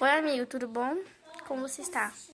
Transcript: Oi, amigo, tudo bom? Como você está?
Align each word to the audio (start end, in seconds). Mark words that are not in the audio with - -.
Oi, 0.00 0.10
amigo, 0.10 0.46
tudo 0.46 0.68
bom? 0.68 0.96
Como 1.46 1.68
você 1.68 1.82
está? 1.82 2.18